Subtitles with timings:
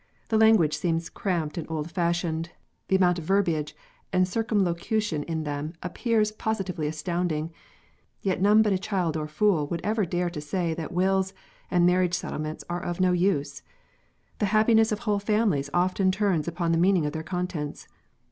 [0.29, 2.49] The language seems cramped and old fashioned;
[2.87, 3.75] the amount of verbiage
[4.11, 7.51] and circumlocution in them appears positively astounding:
[8.23, 11.35] yet none but a child or fool would ever dare to say that wills
[11.69, 13.61] and marriage settlements are of no use.
[14.39, 17.87] The happiness of whole families often turns upon the meaning of their contents.